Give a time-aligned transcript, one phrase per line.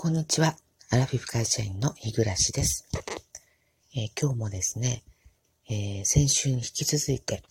[0.00, 0.54] こんにちは。
[0.90, 2.88] アラフィフ会社員の日暮です、
[3.96, 5.02] えー、今日もですね、
[5.68, 7.42] えー、先週に引き続いて、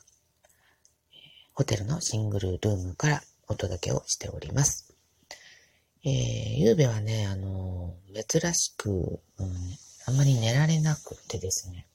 [1.54, 4.96] ホテルのシングルルームからお届けをしております。
[6.06, 9.20] えー、ゆうべはね、あの珍しく、うん、
[10.06, 11.86] あんまり寝られなくてですね、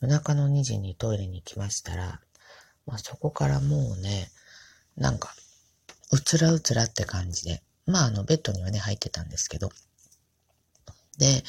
[0.00, 2.22] 夜中の2時にトイレに行きましたら、
[2.86, 4.30] まあ、そこからもうね、
[4.96, 5.34] なんか、
[6.10, 9.70] うつらうつらって感じで、まあ、あの、ベッドにはね、入ってたんですけど。
[11.18, 11.44] で、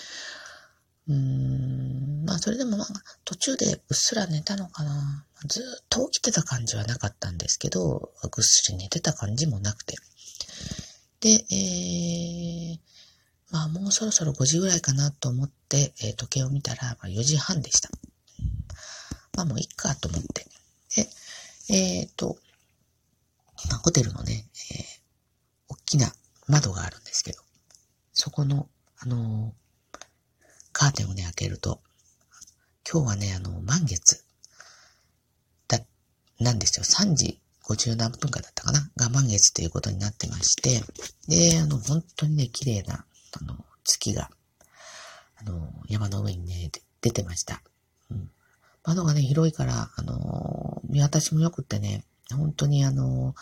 [1.08, 2.88] うーん、まあ、それでもまあ、
[3.24, 5.26] 途中でうっすら寝たのかな。
[5.48, 9.96] ずっと起きてた感じはなかったんですけど、ぐっすり寝てた感じもなくて。
[11.20, 12.80] で、えー、
[13.52, 17.90] まあ、もうそろそろ5時ぐらいかなと思って、えー、時計を見たら、まあ、4時半でした。
[19.36, 20.46] まあ、もういっかと思って。
[20.96, 21.10] で、
[21.70, 22.38] えっ、ー、と、
[23.70, 24.86] まあ、ホテルのね、えー、
[25.70, 26.12] 大きな
[26.48, 27.40] 窓があるんですけど、
[28.14, 30.00] そこの、あのー、
[30.72, 31.82] カーテンをね、開けると、
[32.90, 34.24] 今日はね、あの、満月、
[35.68, 35.80] だ、
[36.40, 36.86] なんですよ。
[36.86, 38.90] 3時50何分かだったかな？
[38.96, 40.82] が満月ということになってまして、
[41.28, 43.06] で、あの、本当にね、綺麗な、
[43.40, 44.30] あの、月が、
[45.38, 47.62] あの、山の上にね、出てました。
[48.12, 48.30] うん。
[48.84, 53.34] 窓がね、広いから、あの、見渡しも良くってね、本当にあの、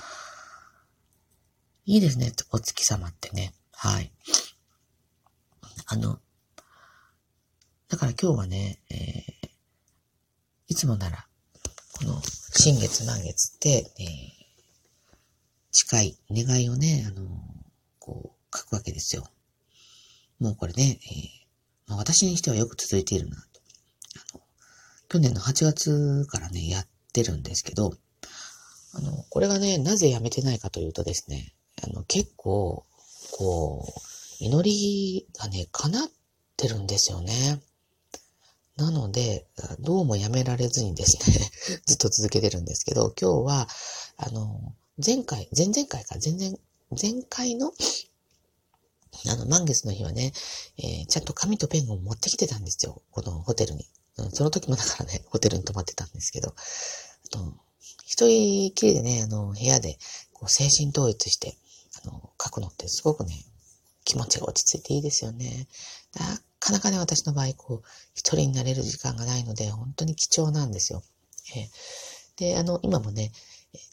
[1.85, 3.53] いいですね、お月様ってね。
[3.73, 4.09] はい。
[5.87, 6.17] あの、
[7.89, 9.49] だから今日はね、えー、
[10.69, 11.27] いつもなら、
[11.91, 12.21] この
[12.53, 14.07] 新月満月って、えー、
[15.71, 17.27] 近い願いをね、あの、
[17.99, 19.27] こう、書くわけですよ。
[20.39, 23.61] もうこれね、えー、まあ、私にしてはよく続いているなと。
[24.33, 24.41] あの、
[25.09, 27.91] 去年の8月からね、やってるんですけど、
[28.93, 31.53] あの、これがね、なぜやめてないかというとですね、
[31.83, 32.85] あの、結構、
[33.31, 36.07] こう、祈りがね、叶っ
[36.57, 37.61] てるんですよね。
[38.77, 39.45] なので、
[39.79, 41.51] どうもやめられずにですね
[41.85, 43.67] ずっと続けてるんですけど、今日は、
[44.17, 46.57] あの、前回、前々回か、前々、
[46.99, 47.71] 前回の、
[49.27, 50.33] あの、満月の日はね、
[50.77, 53.01] えー、ちゃんと紙とペンを持ってきてたんですよ。
[53.11, 53.87] このホテルに。
[54.17, 56.53] うん、その時もだからね、ホテルに泊まってたんですけど、あ
[57.29, 57.53] と
[58.05, 59.97] 一人きりでね、あの、部屋で、
[60.33, 61.57] こう、精神統一して、
[62.01, 63.33] あの、書くのってすごくね、
[64.03, 65.67] 気持ちが落ち着いていいですよね。
[66.15, 71.03] なかなかね、私の場合、こう、一人になれる時間がないので、本当に貴重なんですよ。
[71.55, 73.31] えー、で、あの、今もね、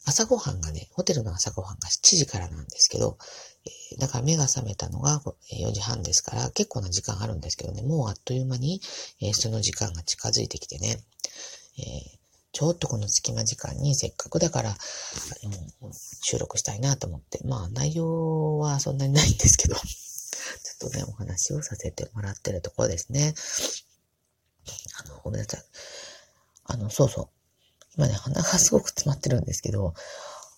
[0.05, 3.17] 朝ごはんがね、ホテルの朝ごはんが7時からなんですけど、
[3.65, 8.81] えー、だから目が覚めたのが4時半ですから、結構な時間あるんですけどね、もうあっという間に、
[9.21, 11.03] えー、その時間が近づいてきてね、
[11.79, 12.20] え、
[12.51, 15.91] ちょっとこの隙間時間にせっかくだから、うん、
[16.21, 23.33] 収録したいなと思って、まあ内容はそんなにないんですけど、 ちょっとね、お話をさせてもらってるところですね。
[25.05, 25.63] あの、ごめんなさい。
[26.65, 27.29] あの、そうそう。
[27.95, 29.93] 今ね、鼻がすごく詰まってるんですけど、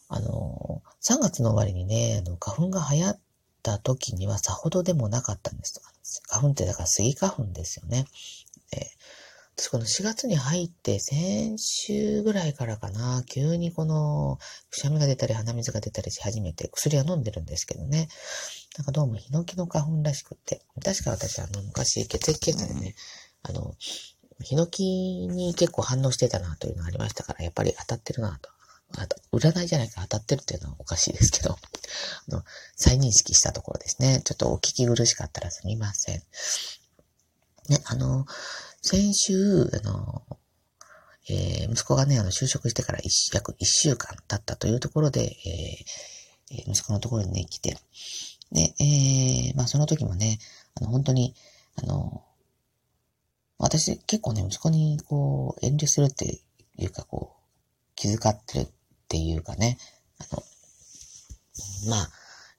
[0.08, 3.20] あの、3月の終わりにね、あの、花粉が流行っ
[3.64, 5.82] た時にはさほどでもなかったんです。
[6.28, 8.06] 花粉ってだからスギ花粉ですよね。
[8.72, 8.92] で
[9.56, 14.40] 私この4月に入って先週ぐらいからかな、急にこの
[14.72, 18.08] くしゃみが出たり鼻水が出たりし始めて薬は飲んでるんですけどね。
[18.78, 20.62] なんかどうもヒノキの花粉らしくって。
[20.84, 22.96] 確か私あの昔血液検査でね、
[23.44, 23.76] あの、
[24.42, 28.50] ヒノキに結構反応してたなというのがありましたから、やっぱり当たってるなと。
[28.98, 31.52] あと、占いじゃないか当たってるっていうのはおかしいですけど、
[32.30, 32.44] あの、
[32.76, 34.22] 再認識したところですね。
[34.24, 36.24] ちょっとお聞き苦しかったらすみません。
[37.70, 38.26] ね、あの、
[38.86, 40.24] 先週、あの、
[41.30, 45.22] えー、息子がね、あの、就職してから一約一週間経ったというところで、
[46.52, 47.78] えー、息子のところにね、来て、
[48.52, 50.38] で、えー、まあその時もね、
[50.76, 51.34] あの、本当に、
[51.82, 52.26] あの、
[53.58, 56.42] 私結構ね、息子にこう、遠慮するって
[56.78, 58.70] いうか、こう、気遣ってるっ
[59.08, 59.78] ていうかね、
[60.20, 60.44] あの、
[61.90, 62.10] まあ、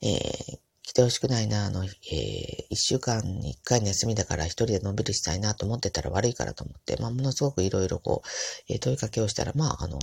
[0.00, 8.28] えー、来てほしくないな、あの、えー、一週間に一回の休みだから一人でのんびりしたいなと思ってたら悪いからと思って、まあ、ものすごくいろいろこう、
[8.68, 9.98] えー、問いかけをしたら、まあ、あの、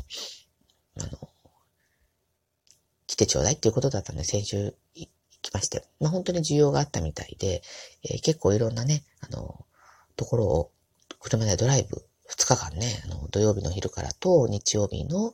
[0.99, 1.29] あの、
[3.05, 5.09] 来てちょうだいっていうことだったんで、先週行
[5.43, 7.61] きまして、まあ、本当に需要があったみたいで、
[8.03, 9.65] えー、結構いろんなね、あの、
[10.15, 10.71] ところを
[11.19, 15.33] 車でドライブ、2日間ね、あの、土曜日の昼からと日曜日の、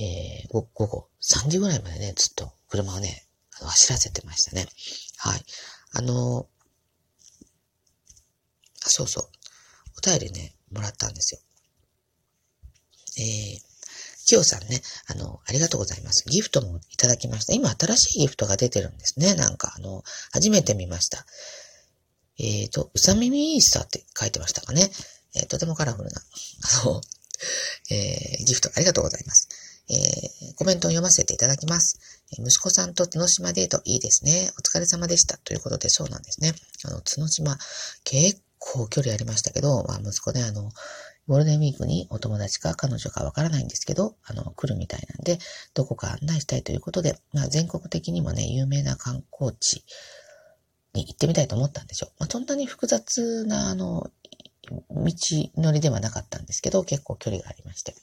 [0.00, 3.25] えー、午後3時ぐらいまでね、ずっと車をね、
[3.60, 4.66] 走らせてましたね。
[5.18, 5.44] はい。
[5.92, 6.46] あの
[8.84, 9.28] あ、そうそう。
[9.98, 11.40] お便りね、もらったんですよ。
[13.18, 13.66] えー、
[14.26, 16.24] きよさんね、あの、ありがとうございます。
[16.28, 17.54] ギフトもいただきました。
[17.54, 19.34] 今新しいギフトが出てるんですね。
[19.34, 21.24] なんか、あの、初めて見ました。
[22.38, 24.90] えっ、ー、と、うさ耳イースターって書いてましたかね。
[25.34, 26.20] えー、とてもカラフルな、
[26.82, 27.00] あの、
[27.90, 29.48] えー、ギフトありがとうございます。
[29.88, 31.98] えー、コメントを読ませていただきます。
[32.32, 34.50] 息子さんと角島デートいいですね。
[34.58, 35.38] お疲れ様でした。
[35.38, 36.52] ということで、そうなんですね。
[36.84, 37.56] あの、角島、
[38.04, 40.72] 結構距離ありましたけど、まあ、息子ね、あの、
[41.28, 45.38] ゴールデンウィークにお友達か彼女かわからないんですけど、あの、来るみたいなんで、
[45.74, 49.84] どこか案内したいということで、まあ、全国的にもね、有名な観光地
[50.94, 52.10] に行ってみたいと思ったんでしょう。
[52.18, 54.10] まあ、そんなに複雑な、あの、
[54.68, 55.12] 道
[55.56, 57.94] のりではなかったんですけど、結構距離がありまして。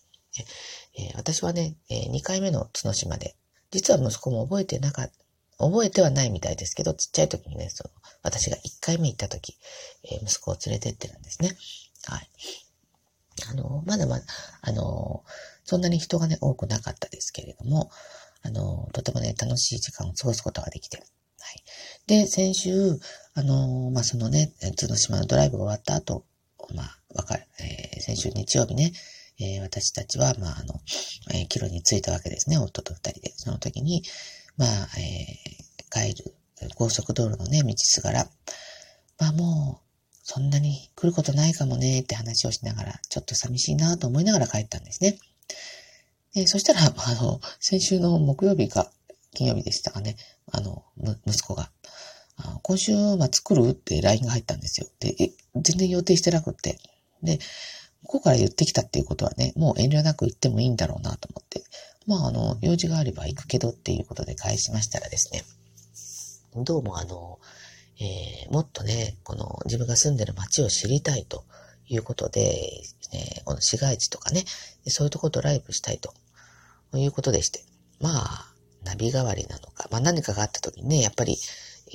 [0.95, 3.35] えー、私はね、えー、2回目の角島で
[3.73, 5.11] 実は息子も覚えてなかっ
[5.57, 7.89] た、覚えてはないみたいですけど、ちっちゃい時にね、その、
[8.21, 9.57] 私が1回目行った時、
[10.03, 11.57] えー、息子を連れてってるんですね。
[12.05, 12.29] はい。
[13.49, 14.25] あの、まだまだ、
[14.61, 15.23] あの、
[15.65, 17.89] そんなに人がね、多くなかったですけれども、
[18.43, 21.03] あの、とてもね、楽しい時間を過ごすことができてる、
[21.39, 21.63] はい。
[22.05, 22.99] で、先週、
[23.33, 26.25] あの、まあ、そのね、角島のドライブが終わった後、
[26.75, 28.93] まあ、わかる、えー、先週日曜日ね、
[29.43, 30.79] えー、私たちは、まあ、あの、
[31.33, 33.33] えー、帰路に着いたわけですね、夫と二人で。
[33.35, 34.03] その時に、
[34.55, 36.33] まあ、えー、帰る、
[36.75, 38.29] 高速道路のね、道すがら、
[39.19, 45.17] まあもう、そんなに来ることないかもね、って話をしながら、ちょっと寂しいなと思いながら帰ったんですね。
[46.33, 48.89] で、そしたら、あの、先週の木曜日か、
[49.33, 50.15] 金曜日でしたかね、
[50.51, 50.85] あの、
[51.27, 51.69] 息子が、
[52.61, 53.69] 今週末来る？
[53.71, 54.87] って LINE が入ったんですよ。
[54.99, 55.15] で、
[55.55, 56.79] 全然予定してなくって。
[57.21, 57.39] で、
[58.05, 61.63] ここから言ってきたっていうことはね、もう遠慮なく言ってもいいんだろうなと思って、
[62.05, 65.43] まあ、あの、用事があれば行くけどっていうことで返しましたらですね、
[66.63, 67.39] どうもあの、
[67.99, 71.45] えー、もっとね、この自分が住んでる街を知りたいと
[71.87, 72.83] いうことで、
[73.13, 74.43] え、この市街地とかね、
[74.87, 76.13] そういうところドライブしたいと。
[76.97, 77.61] いうことでして、
[77.99, 78.53] まあ、
[78.83, 81.37] ナビ代わりなのか、まあ何かがあった時にね、やっぱり、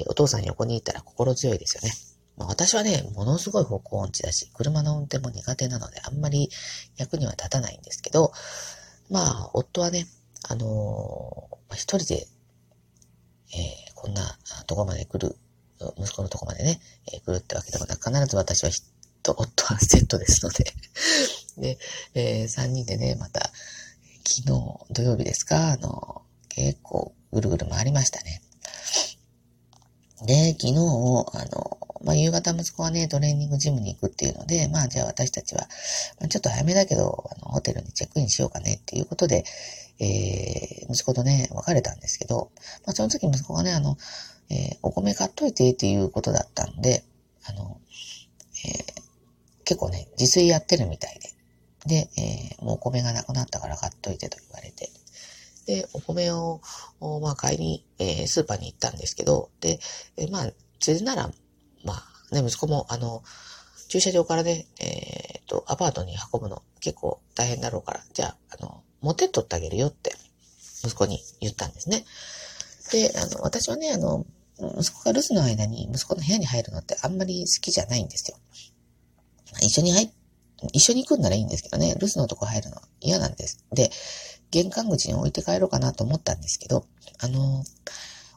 [0.08, 1.92] お父さん横にいたら心強いですよね。
[2.38, 6.48] まあ、私はね、ものすごい方向音痴だし、車の運転も苦手なので、あんまり
[6.96, 8.32] 役には立たないんですけど、
[9.10, 10.06] まあ、夫はね、
[10.48, 12.26] あのー、一人で、
[13.54, 15.36] えー、こんなとこまで来る、
[15.98, 16.80] 息子のとこまでね、
[17.12, 18.70] えー、来るってわけでもなく、必ず私は
[19.22, 20.72] と、夫はセットですので
[21.58, 21.78] で、
[22.14, 23.50] えー、三人でね、また、
[24.24, 24.44] 昨日、
[24.90, 28.42] 土曜日ですか、あの、結構ぐるぐる回りましたね。
[30.22, 35.68] で、昨日、あの、まあ、夕方息子はね、トレーニングジムに行くっていうので、まあ、じゃあ私たちは、
[36.28, 39.44] ちょっと早めだけど、あの、ホテルにチェックインしようかねっていうことで、
[40.00, 42.50] えー、息子とね、別れたんですけど、
[42.86, 43.96] まあ、その時息子がね、あの、
[44.50, 47.04] えー、お米買っといてっていうことだったんで、
[47.44, 47.80] あの、
[48.64, 49.02] えー、
[49.64, 51.28] 結構ね、自炊やってるみたいで、
[51.86, 54.90] で、えー、もうお米がなくなったから買っといてと言われて、
[55.66, 56.60] で、お米を、
[57.20, 59.78] まあ、買いに、えー、スーパーに行ったんですけど、で、
[60.16, 61.30] えー、まあ、それなら、
[61.88, 63.22] まあ、ね、息子も、あの、
[63.88, 70.12] 駐車場からね、えっ、と、アパートに運ぶの結構大変だろうから、じゃあ、あの、持ってっとってあげるよって、
[70.84, 72.04] 息子に言ったんですね。
[72.92, 74.26] で、あの、私はね、あの、
[74.58, 78.36] 息子が留守の間に息子の部屋に入るのってあんまり好きじゃないんですよ。
[79.60, 80.10] 一緒に入
[80.72, 83.64] 一緒に行くんならいいんですけどね、留守のとこ入るの嫌なんです。
[83.72, 83.90] で、
[84.50, 86.84] 玄関口に置いて帰ろうかなと思ったんですけど、
[87.20, 87.64] あの、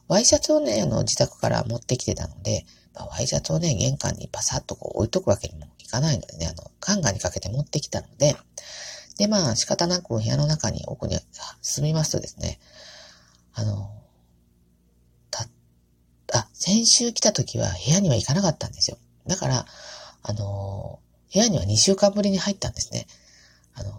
[0.08, 2.64] ワイシャツをね、あの、自宅から持ってきてたので、
[2.94, 8.36] まあ、ワイシャツをね、玄関にパサッとこう置いとくわけにもいかないのでね、あの、カンガにかけて持ってきたので、
[9.18, 11.18] で、まあ、仕方なく部屋の中に奥に
[11.60, 12.58] 進みますとですね、
[13.54, 13.90] あの、
[15.30, 15.46] た、
[16.32, 18.98] あ、先週来た時は部屋には行かなかったんですよ。
[19.26, 19.66] だから、
[20.22, 21.00] あの、
[21.32, 23.06] 部屋には2週間ぶりに入ったんですね。
[23.74, 23.92] あの、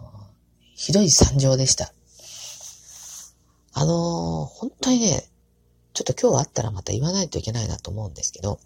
[0.74, 1.92] ひどい惨状でした。
[3.72, 5.24] あの、本当にね、
[5.94, 8.58] ちょっと今日会ったらまた言わないといけないなと思うんですけど、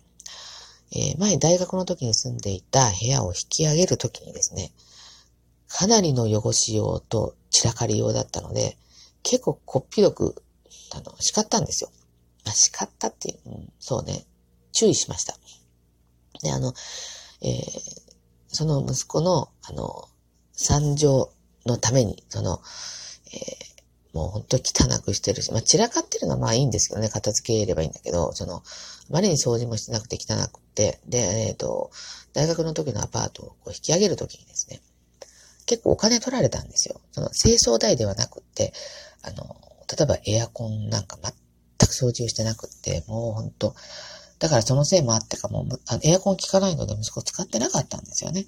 [0.92, 4.72] えー、前大学の時に住んでいた部屋を引き上げる時にですね、
[5.68, 8.76] かなりの汚し用と散らかり用だったので、
[9.22, 10.42] 結構こっぴどく、
[10.94, 11.90] あの、叱ったんですよ。
[12.44, 14.24] まあ、叱ったっていう、うん、そうね、
[14.72, 15.36] 注意しました。
[16.42, 16.72] で、あの、
[17.42, 17.60] えー、
[18.48, 20.08] その息子の、あの、
[20.52, 21.30] 惨状
[21.66, 22.62] のために、その、
[23.32, 23.68] え
[24.14, 28.62] もう本当汚くしてるし、まあ散らかってるのはまあいいんですけどね、片付ければいいんだけど、その、あ
[29.10, 30.60] まりに掃除もしてなくて汚く、
[31.06, 31.90] で、えっ、ー、と、
[32.32, 34.80] 大学の時のアパートをこう引き上げる時にですね、
[35.66, 37.00] 結構お金取られたんですよ。
[37.12, 38.72] その清掃代ではなくって、
[39.22, 39.56] あの、
[39.90, 41.32] 例えばエアコンなんか全
[41.78, 43.74] く掃除をしてなくって、もう本当
[44.38, 45.66] だからそのせいもあってかもう、
[46.04, 48.46] エアコン効かないので息子使ってなかったんですよね。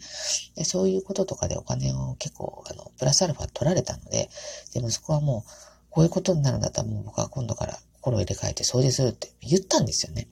[0.54, 4.30] でそういうこととかでお金を結構、あの、プラスアルファ取られたので、
[4.72, 5.50] で、息子はもう、
[5.90, 10.28] こういうことになるんだったらもう僕は今度から心を入れ替えて掃除するって言ったんですよね。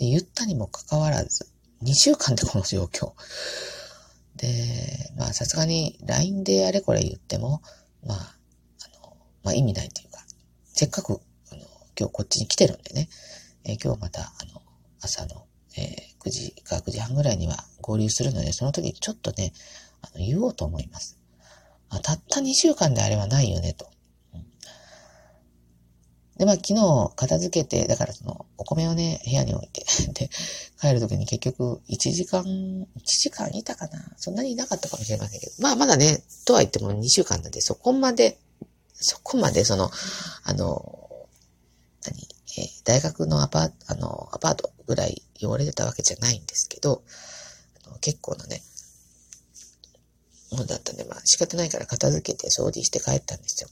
[0.00, 1.46] で言ったにもかかわらず、
[1.84, 3.12] 2週間でこの状況。
[4.36, 7.60] で、まあさすがに LINE であれこれ言っても、
[8.06, 9.14] まあ、あの、
[9.44, 10.20] まあ意味ないというか、
[10.64, 11.20] せっかく、
[11.52, 11.60] あの、
[11.98, 13.10] 今日こっちに来てるんでね、
[13.64, 14.62] え、今日また、あの、
[15.02, 15.44] 朝の、
[15.76, 19.52] えー、9時か9時半ぐらいには合流するので、その時ちょっとね、
[20.00, 21.18] あの、言おうと思います。
[21.90, 23.90] あたった2週間であれはないよね、と。
[26.40, 30.30] で、まあ、昨日片付けて、だからその、お米をね、部屋に置いて、 で、
[30.80, 38.38] 帰るときに結局、1時間、1時間いたかなそんなにいなかったかもしれませんけど、まあ、まだね、とは言っても2週間なんで、そこまで、
[38.94, 39.90] そこまでその、
[40.44, 41.10] あの、
[42.06, 47.02] 何、えー、大学のアパート、あの、アパートぐらい汚れてたわけじゃないんですけど、
[47.84, 48.62] あの結構なね、
[50.52, 53.68] もんだったんで、まあ仕方ないから片付けて掃除して帰ったんですよ。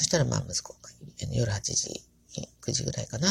[0.00, 0.88] そしたらまあ息子が
[1.30, 2.02] 夜8時、
[2.62, 3.28] 9時ぐらいかな、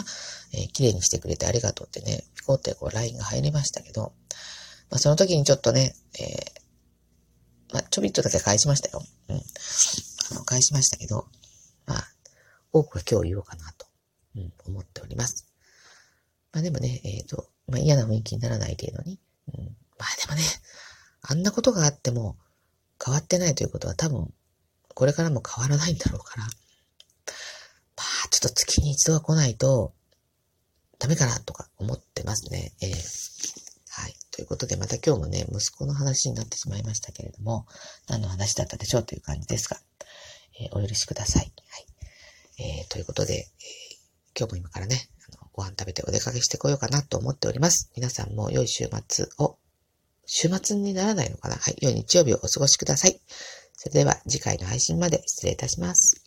[0.54, 4.14] えー、綺麗にしてくれてありがとうってね、ピコってこう LINE が入りましたけど、
[4.92, 9.02] まあその時にちょっとね、えー、まあちょびっとだけ返しましたよ。
[9.30, 9.42] うん。
[10.46, 11.26] 返しましたけど、
[11.88, 12.08] まあ、
[12.72, 13.88] 多くは今日言おうかなと、
[14.36, 15.48] うん、思っております。
[16.54, 19.20] まあでもね、えっ、ー、と、まあ嫌な雰囲気にならない程度に、
[19.58, 19.66] うん、
[19.98, 20.44] まあでもね、
[21.24, 22.38] あんなことがあっても
[23.04, 24.32] 変わってないということは多分、
[25.00, 26.50] これからも変わらないんだろうから、ま
[28.26, 29.94] あ、ちょっと月に一度は来ないと、
[31.00, 32.74] ダメかなとか思ってますね。
[32.82, 32.92] えー、
[33.88, 34.16] はい。
[34.32, 37.66] ということで、また今日もね、息子の話になってしまいましたけれども、
[38.10, 39.78] 何の話だったでしょうという感じですが、
[40.60, 41.44] えー、お許しください。
[41.44, 41.86] はい。
[42.82, 43.48] えー、ということで、え
[44.38, 47.90] 今日も今からね、あのご飯食べてお出かけしてこようかなと思っております。
[47.96, 49.58] 皆さんも良い週末を
[50.26, 51.56] 週末にならないのかな？
[51.56, 51.78] はい。
[51.80, 53.22] 良い日曜日をお過ごしください。
[53.82, 56.22] それでは次回の配信まで失礼いたします。